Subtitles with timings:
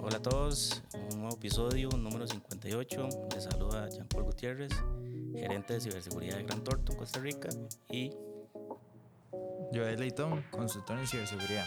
[0.00, 3.08] Hola a todos, un nuevo episodio, número 58.
[3.34, 4.72] Les saluda Jean-Paul Gutiérrez,
[5.34, 7.48] gerente de ciberseguridad de Gran Torto, Costa Rica.
[7.90, 8.12] Y.
[9.72, 11.66] Joel Leitón, consultor en ciberseguridad.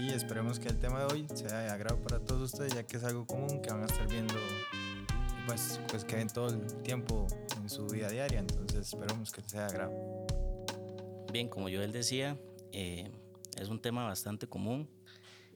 [0.00, 2.98] Y esperemos que el tema de hoy sea de agrado para todos ustedes, ya que
[2.98, 4.34] es algo común que van a estar viendo,
[5.46, 7.26] pues, pues que ven todo el tiempo
[7.56, 8.38] en su vida diaria.
[8.38, 10.26] Entonces, esperemos que sea de agrado.
[11.32, 12.38] Bien, como Joel decía,
[12.72, 13.10] eh,
[13.56, 14.88] es un tema bastante común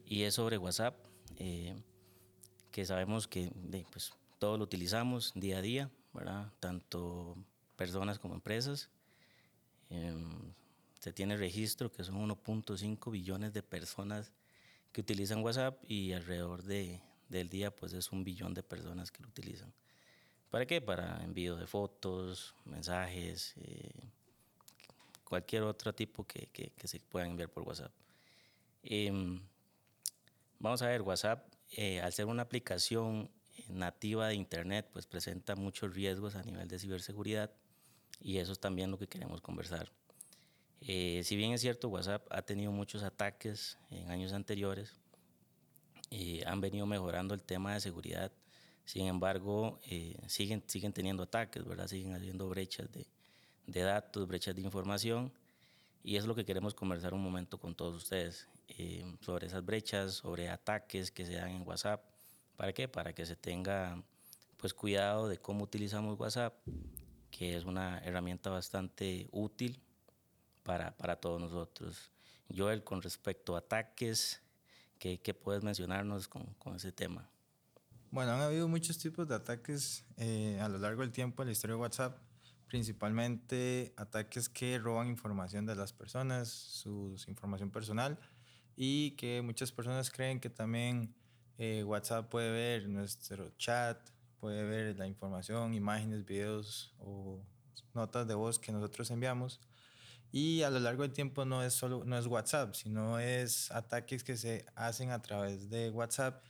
[0.05, 0.97] y es sobre WhatsApp,
[1.37, 1.75] eh,
[2.71, 3.53] que sabemos que
[3.91, 6.53] pues, todos lo utilizamos día a día, ¿verdad?
[6.61, 7.37] tanto
[7.77, 8.89] personas como empresas.
[9.91, 10.53] Em,
[10.99, 14.33] se tiene registro que son 1.5 billones de personas
[14.93, 19.23] que utilizan WhatsApp y alrededor de, del día pues es un billón de personas que
[19.23, 19.73] lo utilizan.
[20.51, 20.81] ¿Para qué?
[20.81, 23.91] Para envío de fotos, mensajes, eh,
[25.25, 27.93] cualquier otro tipo que, que, que, se puedan enviar por WhatsApp.
[28.83, 29.41] Em,
[30.59, 33.31] vamos a ver, WhatsApp, eh, al ser una aplicación
[33.69, 37.51] nativa de Internet, pues presenta muchos riesgos a nivel de ciberseguridad
[38.21, 39.93] y eso es también lo que queremos conversar.
[40.81, 44.95] Eh, si bien es cierto, WhatsApp ha tenido muchos ataques en años anteriores,
[46.11, 48.33] eh, han venido mejorando el tema de seguridad,
[48.85, 49.79] sin embargo,
[50.27, 51.87] siguen, siguen teniendo ataques, ¿verdad?
[51.87, 53.07] Siguen habiendo brechas de,
[53.67, 55.33] de datos, brechas de información
[56.03, 60.15] y es lo que queremos conversar un momento con todos ustedes eh, sobre esas brechas,
[60.15, 62.03] sobre ataques que se dan en WhatsApp.
[62.57, 62.89] ¿Para qué?
[62.89, 64.03] Para que se tenga
[64.57, 66.55] pues cuidado de cómo utilizamos WhatsApp,
[67.31, 69.81] que es una herramienta bastante útil
[70.63, 72.11] para, para todos nosotros.
[72.55, 74.43] Joel, con respecto a ataques,
[74.99, 77.29] ¿qué, qué puedes mencionarnos con, con, ese tema?
[78.11, 81.53] Bueno, han habido muchos tipos de ataques eh, a lo largo del tiempo en la
[81.53, 82.19] historia de WhatsApp
[82.71, 88.17] principalmente ataques que roban información de las personas, su, información personal
[88.77, 91.13] y que muchas personas creen que también
[91.59, 93.99] eh, WhatsApp puede ver nuestro chat,
[94.39, 97.45] puede ver la información, imágenes, videos o
[97.93, 99.61] notas de voz que nosotros enviamos.
[100.31, 104.23] Y a lo largo del tiempo no es solo no es WhatsApp, sino es ataques
[104.23, 106.41] que se hacen a través de WhatsApp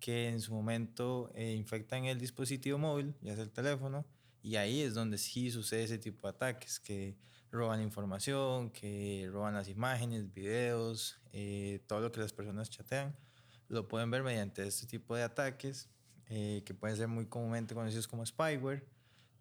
[0.00, 4.04] que en su momento eh, infectan el dispositivo móvil, ya sea el teléfono,
[4.42, 7.16] y ahí es donde sí sucede ese tipo de ataques, que
[7.52, 13.14] roban información, que roban las imágenes, videos, eh, todo lo que las personas chatean.
[13.68, 15.88] Lo pueden ver mediante este tipo de ataques,
[16.26, 18.84] eh, que pueden ser muy comúnmente conocidos como spyware,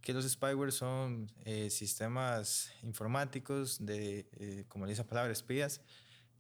[0.02, 5.82] que los spyware son eh, sistemas informáticos de, como dice la palabra, espías,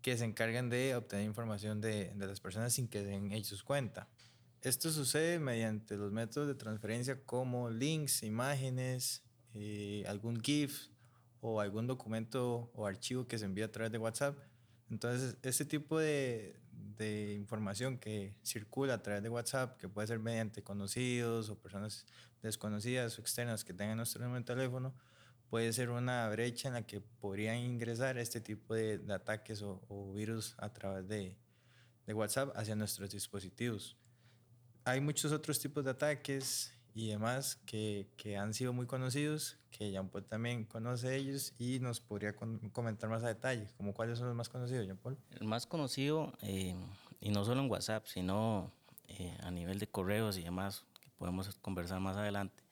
[0.01, 4.07] que se encargan de obtener información de, de las personas sin que den ellos cuenta.
[4.61, 9.23] Esto sucede mediante los métodos de transferencia como links, imágenes,
[9.55, 10.89] eh, algún GIF
[11.39, 14.37] o algún documento o archivo que se envía a través de WhatsApp.
[14.91, 20.19] Entonces, este tipo de, de, información que circula a través de WhatsApp, que puede ser
[20.19, 22.05] mediante conocidos o personas
[22.43, 24.93] desconocidas o externas que tengan nuestro número de teléfono,
[25.49, 29.81] puede ser una brecha en la que podrían ingresar este tipo de, de ataques o,
[29.87, 31.35] o, virus a través de,
[32.05, 33.97] de WhatsApp hacia nuestros dispositivos
[34.83, 39.91] hay muchos otros tipos de ataques y demás que, que han sido muy conocidos, que
[39.91, 44.27] Jean Paul también conoce ellos y nos podría comentar más a detalle, como cuáles son
[44.27, 45.17] los más conocidos, Jean Paul.
[45.39, 46.75] El más conocido, eh,
[47.19, 48.71] y no solo en WhatsApp, sino
[49.07, 52.63] eh, a nivel de correos y demás, que podemos conversar más adelante,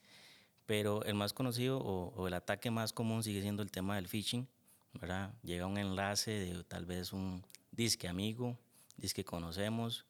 [0.65, 4.07] pero el más conocido o, o el ataque más común sigue siendo el tema del
[4.07, 4.47] phishing,
[4.93, 5.33] ¿verdad?
[5.43, 8.57] Llega un enlace de tal vez un disque amigo,
[8.97, 10.05] disque conocemos,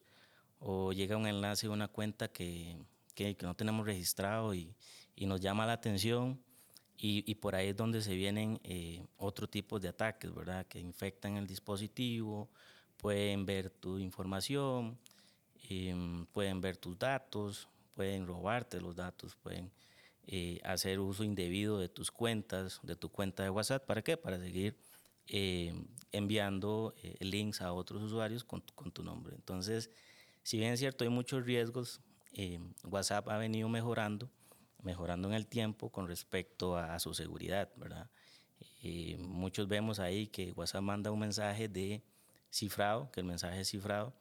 [0.60, 2.76] o llega un enlace de una cuenta que,
[3.14, 4.74] que, no tenemos registrado y,
[5.16, 6.40] y, nos llama la atención
[6.96, 10.66] y, y, por ahí es donde se vienen eh, otro tipo de ataques, ¿verdad?
[10.66, 12.50] Que infectan el dispositivo,
[12.98, 14.98] pueden ver tu información,
[15.70, 15.94] eh,
[16.32, 19.70] pueden ver tus datos, pueden robarte los datos, pueden
[20.26, 23.86] eh, hacer uso indebido de tus cuentas, de tu cuenta de WhatsApp.
[23.86, 24.18] ¿Para qué?
[24.18, 24.76] Para seguir
[25.26, 25.72] eh,
[26.12, 29.34] enviando links a otros usuarios con, con tu nombre.
[29.34, 29.90] Entonces,
[30.42, 32.00] si bien es cierto, hay muchos riesgos,
[32.32, 34.30] eh, WhatsApp ha venido mejorando,
[34.82, 38.08] mejorando en el tiempo con respecto a, a su seguridad, ¿verdad?
[38.82, 42.02] Eh, muchos vemos ahí que WhatsApp manda un mensaje de
[42.50, 44.14] cifrado, que el mensaje es cifrado,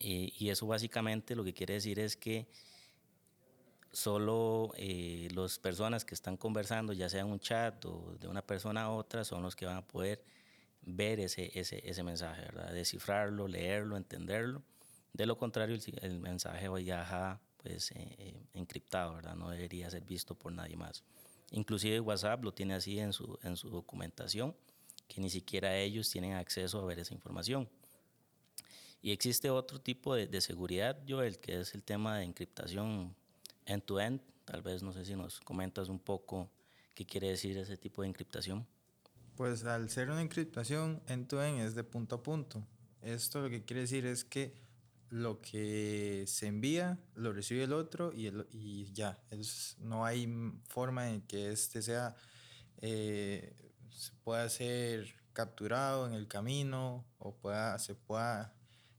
[0.00, 2.48] eh, y eso básicamente lo que quiere decir es que
[3.92, 8.42] solo eh, las personas que están conversando, ya sea en un chat o de una
[8.42, 10.24] persona a otra, son los que van a poder
[10.82, 12.72] ver ese, ese, ese mensaje, ¿verdad?
[12.72, 14.62] Descifrarlo, leerlo, entenderlo
[15.14, 19.36] de lo contrario, el, el mensaje viaja pues, eh, eh, encriptado, ¿verdad?
[19.36, 21.04] No debería ser visto por nadie más.
[21.52, 24.56] Inclusive WhatsApp lo tiene así en su, en su documentación,
[25.06, 27.68] que ni siquiera ellos tienen acceso a ver esa información.
[29.00, 33.14] Y existe otro tipo de, de seguridad, Joel, que es el tema de encriptación
[33.66, 34.20] end-to-end.
[34.44, 36.50] Tal vez no sé si nos comentas un poco
[36.94, 38.66] qué quiere decir ese tipo de encriptación.
[39.36, 42.66] Pues al ser una encriptación end-to-end es de punto a punto.
[43.00, 44.63] Esto lo que quiere decir es que
[45.14, 49.22] lo que se envía lo recibe el otro y, el, y ya.
[49.78, 50.28] No hay
[50.66, 52.16] forma en que este sea,
[52.78, 53.54] eh,
[53.90, 58.56] se pueda ser capturado en el camino o pueda, se pueda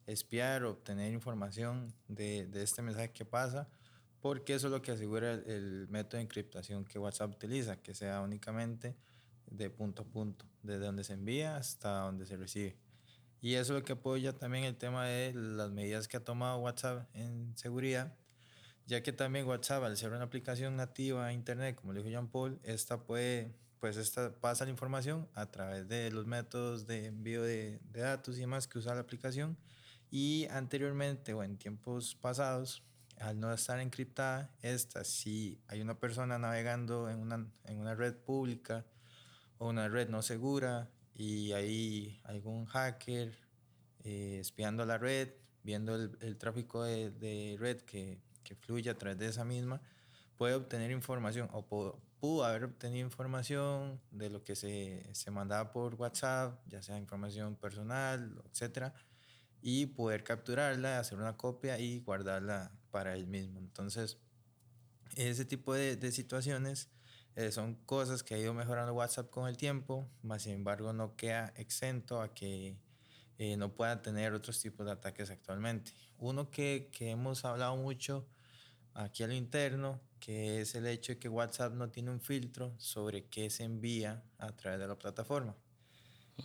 [0.08, 3.68] espiar o obtener información de, de este mensaje que pasa,
[4.22, 7.94] porque eso es lo que asegura el, el, método de encriptación que WhatsApp utiliza, que
[7.94, 8.96] sea únicamente
[9.48, 12.85] de punto a punto, desde donde se envía hasta donde se recibe.
[13.46, 16.58] Y eso es lo que apoya también el tema de las medidas que ha tomado
[16.58, 18.12] WhatsApp en seguridad,
[18.88, 22.28] ya que también WhatsApp, al ser una aplicación nativa a Internet, como le dijo Jean
[22.28, 27.44] Paul, esta puede, pues esta pasa la información a través de los métodos de envío
[27.44, 29.56] de, de datos y demás que usa la aplicación.
[30.10, 32.82] Y anteriormente o en tiempos pasados,
[33.20, 38.16] al no estar encriptada, esta, si hay una persona navegando en una, en una red
[38.16, 38.88] pública
[39.60, 43.34] o una red no segura, y hay algún hacker
[44.04, 45.30] eh, espiando la red,
[45.64, 49.82] viendo el, el tráfico de, de red que, que, fluye a través de esa misma,
[50.38, 55.72] puede obtener información o pudo, pudo haber obtenido información de lo que se, se, mandaba
[55.72, 58.94] por WhatsApp, ya sea información personal, etcétera,
[59.62, 63.60] y poder capturarla, hacer una copia y guardarla para él mismo.
[63.60, 64.20] Entonces,
[65.16, 66.90] ese tipo de, de situaciones
[67.36, 71.16] eh, son cosas que ha ido mejorando WhatsApp con el tiempo, más sin embargo no
[71.16, 72.78] queda exento a que
[73.38, 75.92] eh, no pueda tener otros tipos de ataques actualmente.
[76.18, 78.26] Uno que, que hemos hablado mucho
[78.94, 83.26] aquí al interno, que es el hecho de que WhatsApp no tiene un filtro sobre
[83.26, 85.56] qué se envía a través de la plataforma.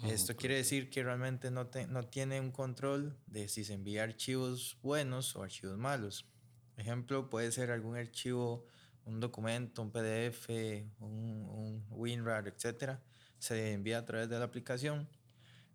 [0.04, 4.04] Esto quiere decir que realmente no, te, no tiene un control de si se envía
[4.04, 6.26] archivos buenos o archivos malos.
[6.76, 8.66] Ejemplo, puede ser algún archivo
[9.04, 10.48] un documento, un PDF,
[11.00, 13.02] un, WinRAR, etcétera,
[13.38, 15.08] se envía a través de la aplicación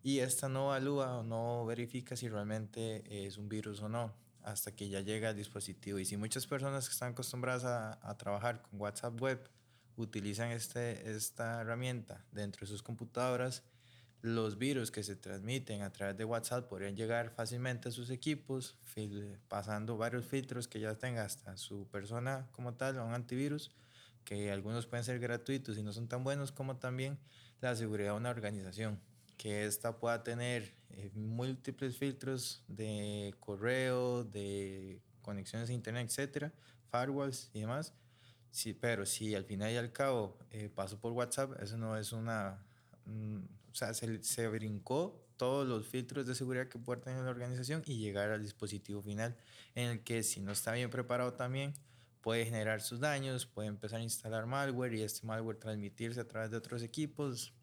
[0.02, 4.74] y esta no evalúa o no verifica si realmente es un virus o no hasta
[4.74, 5.98] que ya llega al dispositivo.
[5.98, 9.50] Y si muchas personas que están acostumbradas a, a trabajar con WhatsApp Web
[9.96, 13.64] utilizan este, esta herramienta dentro de sus computadoras,
[14.26, 18.76] los virus que se transmiten a través de WhatsApp podrían llegar fácilmente a sus equipos,
[19.48, 23.70] pasando varios filtros que ya tenga hasta su persona como tal, un antivirus,
[24.24, 27.18] que algunos pueden ser gratuitos y no son tan buenos, como también
[27.60, 29.00] la seguridad de una organización,
[29.36, 36.52] que ésta pueda tener eh, múltiples filtros de correo, de conexiones a internet, etcétera,
[36.90, 37.94] firewalls y demás.
[38.50, 42.12] Sí, pero si al final y al cabo eh, paso por WhatsApp, eso no es
[42.12, 42.66] una
[43.06, 43.38] mm,
[43.70, 47.82] o sea, se, se brincó todos los filtros de seguridad que puede tener la organización
[47.86, 49.36] y llegar al dispositivo final
[49.74, 51.74] en el que si no está bien preparado también
[52.20, 56.50] puede generar sus daños, puede empezar a instalar malware y este malware transmitirse a través
[56.50, 57.54] de otros equipos,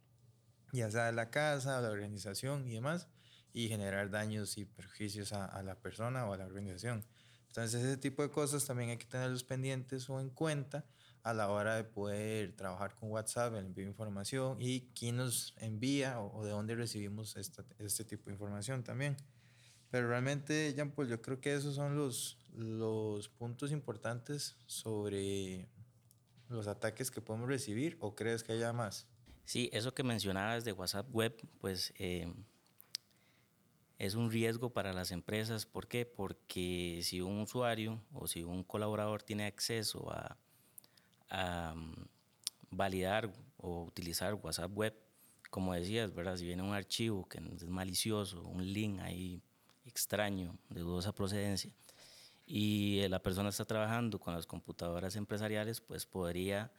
[0.71, 3.09] ya sea de la casa, la organización y demás,
[3.51, 7.05] y generar daños y perjuicios a, a la persona o a la organización.
[7.47, 10.85] Entonces ese tipo de cosas también hay que tenerlos pendientes o en cuenta
[11.23, 15.55] a la hora de poder trabajar con WhatsApp, el envío de información y quién nos
[15.57, 19.17] envía o, o de dónde recibimos esta, este tipo de información también.
[19.89, 25.69] Pero realmente, Jean Paul, yo creo que esos son los, los puntos importantes sobre
[26.49, 29.07] los ataques que podemos recibir o crees que haya más?
[29.45, 32.31] Sí, eso que mencionabas de WhatsApp Web, pues eh,
[33.97, 35.65] es un riesgo para las empresas.
[35.65, 36.05] ¿Por qué?
[36.05, 40.37] Porque si un usuario o si un colaborador tiene acceso a
[41.33, 41.93] um,
[42.71, 44.93] validar o utilizar WhatsApp web,
[45.49, 46.37] como decías, ¿verdad?
[46.37, 49.41] Si viene un archivo que es malicioso, un link ahí
[49.85, 51.71] extraño, de dudosa procedencia,
[52.45, 56.71] y la persona está trabajando con las computadoras empresariales, pues podría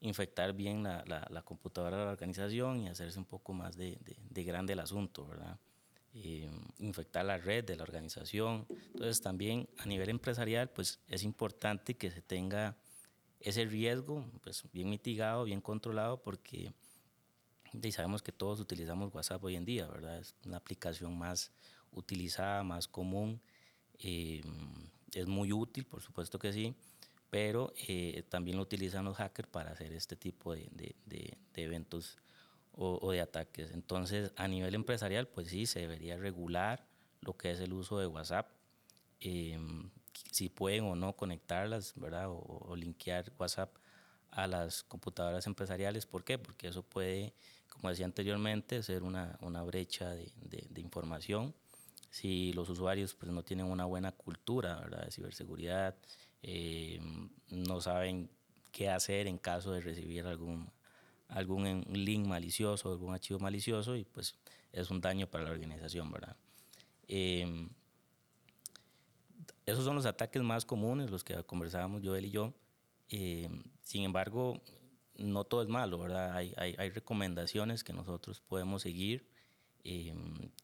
[0.00, 3.98] infectar bien la, la, la computadora de la organización y hacerse un poco más de,
[4.00, 5.58] de, de grande el asunto, ¿verdad?
[6.14, 8.66] Eh, infectar la red de la organización.
[8.70, 12.76] Entonces también a nivel empresarial, pues es importante que se tenga
[13.40, 16.72] ese riesgo pues, bien mitigado, bien controlado, porque
[17.72, 20.18] y sabemos que todos utilizamos WhatsApp hoy en día, ¿verdad?
[20.18, 21.52] Es una aplicación más
[21.92, 23.40] utilizada, más común,
[23.98, 24.42] eh,
[25.14, 26.74] es muy útil, por supuesto que sí,
[27.30, 30.94] pero eh, también lo utilizan los hackers para hacer este tipo de,
[31.54, 32.18] eventos
[32.72, 33.70] o, de ataques.
[33.72, 36.86] Entonces, a nivel empresarial, pues sí, se debería regular
[37.20, 38.48] lo que es el uso de WhatsApp.
[39.20, 39.58] Eh,
[40.30, 42.28] si pueden o no conectarlas, ¿verdad?
[42.28, 43.74] O, o linkear WhatsApp
[44.30, 46.06] a las computadoras empresariales.
[46.06, 46.38] ¿Por qué?
[46.38, 47.34] Porque eso puede,
[47.68, 51.54] como decía anteriormente, ser una, una brecha de, de, de información
[52.10, 55.04] si los usuarios pues, no tienen una buena cultura ¿verdad?
[55.04, 55.94] de ciberseguridad,
[56.42, 57.00] eh,
[57.50, 58.28] no saben
[58.72, 60.70] qué hacer en caso de recibir algún,
[61.28, 64.34] algún link malicioso, algún archivo malicioso y pues
[64.72, 66.36] es un daño para la organización, ¿verdad?
[67.06, 67.68] Eh,
[69.70, 72.54] esos son los ataques más comunes, los que conversábamos Joel y yo.
[73.08, 73.48] Eh,
[73.82, 74.60] sin embargo,
[75.16, 76.34] no todo es malo, ¿verdad?
[76.34, 79.26] Hay, hay, hay recomendaciones que nosotros podemos seguir.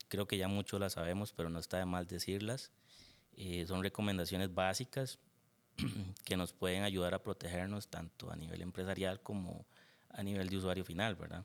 [0.08, 2.72] creo que ya mucho las sabemos, pero no está de mal decirlas.
[3.66, 5.18] son recomendaciones básicas
[6.24, 9.66] que nos pueden ayudar a protegernos tanto a nivel empresarial como
[10.10, 11.44] a nivel de usuario final, ¿verdad?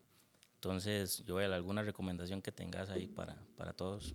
[0.55, 4.13] Entonces, veo alguna recomendación que tengas ahí para, para todos.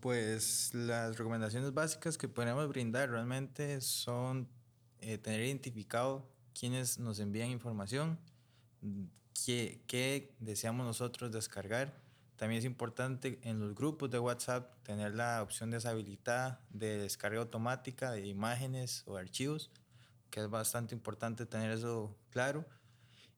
[0.00, 4.48] Pues las recomendaciones básicas que podemos brindar realmente son
[5.00, 6.28] eh, tener identificado
[6.58, 8.18] quiénes nos envían información,
[9.44, 15.42] qué, qué deseamos nosotros descargar también es importante en los grupos de WhatsApp tener la
[15.42, 19.72] opción deshabilitada de descarga automática de imágenes o archivos,
[20.30, 22.64] que es bastante importante tener eso claro.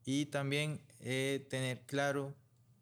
[0.05, 2.35] Y también eh, tener claro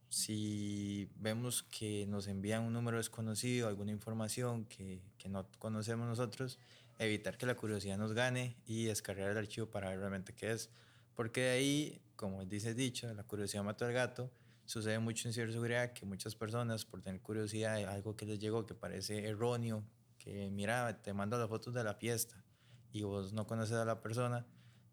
[0.09, 6.59] si vemos que nos envían un número desconocido, alguna información que, que, no conocemos nosotros,
[6.97, 10.69] evitar que la curiosidad nos gane y descargar el archivo para ver realmente qué es.
[11.15, 14.31] Porque de ahí, como dice dicho, la curiosidad mata al gato
[14.69, 18.67] Sucede mucho en ciberseguridad que muchas personas, por tener curiosidad de algo que les llegó
[18.67, 19.83] que parece erróneo,
[20.19, 22.43] que mira, te manda las fotos de la fiesta
[22.91, 24.45] y vos no conoces a la persona,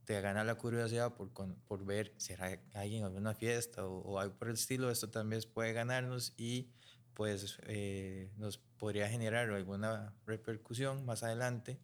[0.07, 4.37] te gana la curiosidad por, por ver, ¿será alguien en alguna fiesta o, o, algo
[4.37, 4.91] por el estilo?
[4.91, 6.71] Esto también puede ganarnos y
[7.13, 11.79] pues eh, nos podría generar alguna repercusión más adelante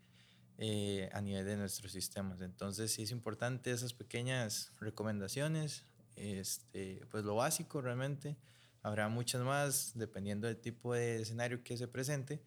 [0.58, 2.40] eh, a nivel de nuestros sistemas.
[2.42, 8.36] Entonces sí es importante esas pequeñas recomendaciones, este, pues lo básico realmente.
[8.82, 12.42] Habrá muchas más dependiendo del tipo de escenario que se presente,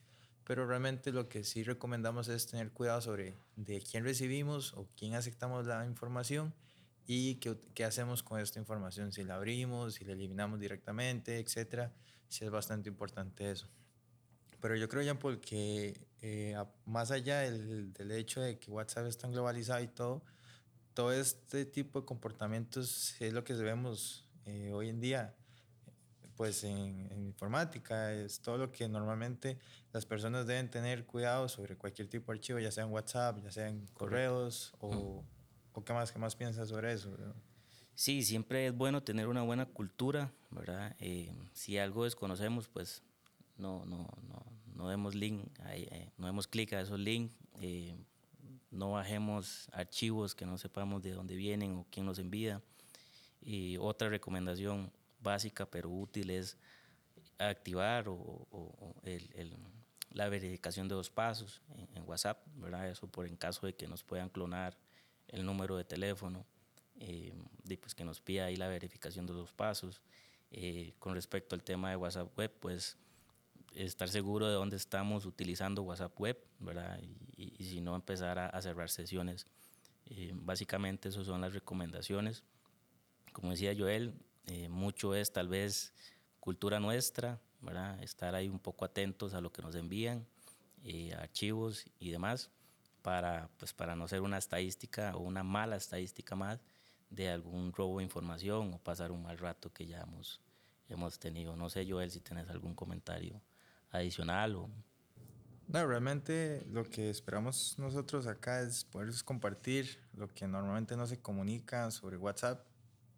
[0.45, 5.15] pero realmente lo que sí recomendamos es tener cuidado sobre de quién recibimos o quién
[5.15, 6.53] aceptamos la información
[7.07, 11.91] y qué, qué hacemos con esta información, si la abrimos, si la eliminamos directamente, etcétera.
[12.27, 13.67] Sí es bastante importante eso.
[14.61, 19.17] Pero yo creo, ya porque eh, más allá del, del hecho de que WhatsApp es
[19.17, 20.23] tan globalizado y todo,
[20.93, 25.35] todo este tipo de comportamientos es lo que vemos eh, hoy en día
[26.35, 29.57] pues en, informática, es todo lo que normalmente
[29.93, 33.51] las personas deben tener cuidado sobre cualquier tipo de archivo, ya sea en WhatsApp, ya
[33.51, 35.23] sea en correos o,
[35.73, 37.15] o, qué más, qué más piensas sobre eso.
[37.93, 40.95] Sí, siempre es bueno tener una buena cultura, ¿verdad?
[40.99, 43.01] Eh, si algo desconocemos, pues
[43.57, 47.33] no, no, no, no demos link, eh, no demos clic a esos links
[48.75, 52.61] no bajemos archivos que no sepamos de dónde vienen o quién los envía.
[53.41, 54.91] Y otra recomendación
[55.25, 56.57] básica pero útil es
[57.37, 59.57] activar o, el,
[60.11, 61.61] la verificación de dos pasos
[61.93, 62.89] en, WhatsApp, ¿verdad?
[62.89, 64.77] Eso por en caso de que nos puedan clonar
[65.27, 66.45] el número de teléfono,
[66.99, 67.33] eh,
[67.67, 70.01] y pues que nos pida ahí la verificación de dos pasos.
[70.51, 72.97] Eh, con respecto al tema de WhatsApp Web, pues
[73.73, 76.99] estar seguro de dónde estamos utilizando WhatsApp Web, ¿verdad?
[77.35, 79.47] Y, si no, empezar a, cerrar sesiones.
[80.05, 82.43] Eh, básicamente, esas son las recomendaciones.
[83.33, 84.13] Como decía Joel,
[84.47, 85.93] eh, mucho es tal vez
[86.39, 88.01] cultura nuestra, ¿verdad?
[88.03, 90.25] Estar ahí un poco atentos a lo que nos envían,
[90.83, 92.51] eh, archivos y demás,
[93.01, 96.59] para, pues, para no ser una estadística o una mala estadística más
[97.09, 100.41] de algún robo de información o pasar un mal rato que ya hemos,
[100.89, 101.55] hemos tenido.
[101.55, 103.41] No sé, Joel, si tienes algún comentario
[103.91, 104.69] adicional o...
[105.67, 111.19] No, realmente lo que esperamos nosotros acá es poder compartir lo que normalmente no se
[111.19, 112.63] comunica sobre WhatsApp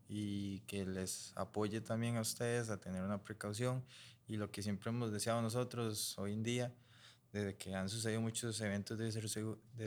[0.07, 3.83] y que les apoye también a ustedes a tener una precaución
[4.27, 6.73] y lo que siempre hemos deseado nosotros hoy en día,
[7.31, 9.11] desde que han sucedido muchos eventos de,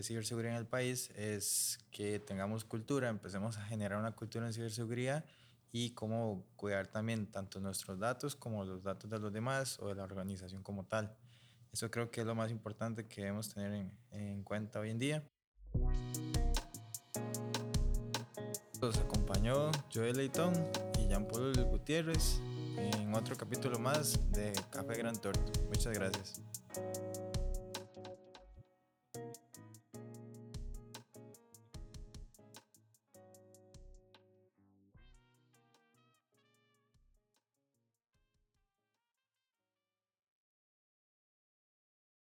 [0.03, 5.25] ciberseguridad en el país, es que tengamos cultura, empecemos a generar una cultura en ciberseguridad
[5.73, 9.95] y cómo cuidar también tanto nuestros datos como los datos de los demás o de
[9.95, 11.15] la organización como tal.
[11.73, 14.99] Eso creo que es lo más importante que debemos tener en, en cuenta hoy en
[14.99, 15.25] día.
[18.81, 20.55] Nos acompañó Joel Leitón
[20.99, 22.41] y Jean-Paul Gutiérrez
[22.79, 25.53] en otro capítulo más de Café Gran Torto.
[25.69, 26.41] Muchas gracias.